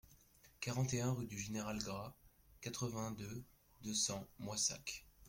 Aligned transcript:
quarante 0.61 0.95
et 0.95 1.01
un 1.01 1.11
rue 1.11 1.27
du 1.27 1.37
Général 1.39 1.77
Gras, 1.77 2.15
quatre-vingt-deux, 2.61 3.43
deux 3.83 3.93
cents, 3.93 4.27
Moissac 4.39 5.05